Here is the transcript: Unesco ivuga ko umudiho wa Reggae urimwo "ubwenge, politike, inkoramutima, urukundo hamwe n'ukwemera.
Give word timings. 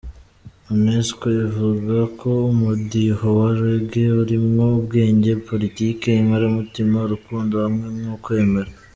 Unesco 0.73 1.25
ivuga 1.45 1.97
ko 2.19 2.29
umudiho 2.51 3.27
wa 3.39 3.49
Reggae 3.61 4.13
urimwo 4.21 4.63
"ubwenge, 4.79 5.31
politike, 5.47 6.07
inkoramutima, 6.21 6.97
urukundo 7.01 7.53
hamwe 7.63 7.85
n'ukwemera. 8.01 8.71